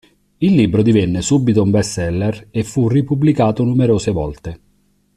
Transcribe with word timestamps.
Il 0.39 0.55
libro 0.55 0.81
divenne 0.81 1.21
subito 1.21 1.61
un 1.61 1.69
best 1.69 1.91
seller 1.91 2.47
e 2.49 2.63
fu 2.63 2.87
ripubblicato 2.87 3.63
numerose 3.63 4.09
volte. 4.09 4.59